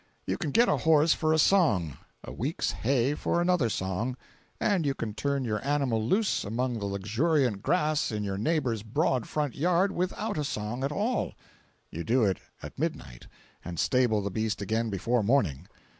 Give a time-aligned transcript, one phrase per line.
[0.25, 4.17] You can get a horse for a song, a week's hay for another song,
[4.59, 9.27] and you can turn your animal loose among the luxuriant grass in your neighbor's broad
[9.27, 13.27] front yard without a song at all—you do it at midnight,
[13.63, 15.67] and stable the beast again before morning.